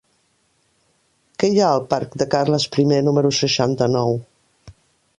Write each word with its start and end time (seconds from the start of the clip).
Què 1.43 1.51
hi 1.51 1.61
ha 1.65 1.69
al 1.75 1.85
parc 1.93 2.17
de 2.23 2.29
Carles 2.33 2.67
I 2.87 2.89
número 3.11 3.37
seixanta-nou? 3.45 4.21